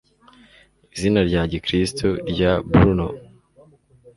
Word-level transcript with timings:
Izina 0.95 1.19
rya 1.29 1.41
Gikristo 1.51 2.07
rya 2.31 2.51
Brunel 2.69 3.15